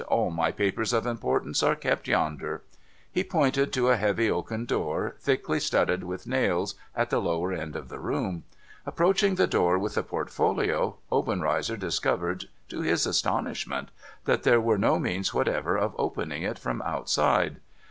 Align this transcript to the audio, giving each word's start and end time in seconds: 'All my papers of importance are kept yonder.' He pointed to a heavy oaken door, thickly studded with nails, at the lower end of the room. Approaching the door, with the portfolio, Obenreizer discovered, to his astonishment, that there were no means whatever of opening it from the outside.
'All 0.17 0.31
my 0.31 0.51
papers 0.51 0.93
of 0.93 1.05
importance 1.05 1.61
are 1.61 1.75
kept 1.75 2.07
yonder.' 2.07 2.63
He 3.11 3.23
pointed 3.23 3.71
to 3.73 3.89
a 3.89 3.97
heavy 3.97 4.31
oaken 4.31 4.65
door, 4.65 5.15
thickly 5.19 5.59
studded 5.59 6.03
with 6.03 6.25
nails, 6.25 6.73
at 6.95 7.11
the 7.11 7.21
lower 7.21 7.53
end 7.53 7.75
of 7.75 7.89
the 7.89 7.99
room. 7.99 8.43
Approaching 8.83 9.35
the 9.35 9.45
door, 9.45 9.77
with 9.77 9.93
the 9.93 10.01
portfolio, 10.01 10.95
Obenreizer 11.11 11.77
discovered, 11.77 12.45
to 12.69 12.81
his 12.81 13.05
astonishment, 13.05 13.89
that 14.25 14.41
there 14.41 14.59
were 14.59 14.79
no 14.79 14.97
means 14.97 15.35
whatever 15.35 15.77
of 15.77 15.93
opening 15.99 16.41
it 16.41 16.57
from 16.57 16.79
the 16.79 16.89
outside. 16.89 17.57